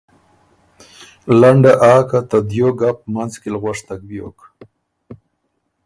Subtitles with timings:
[1.39, 4.37] لنډه آ که ته دیو ګپ منځ کی ل غؤشتک بیوک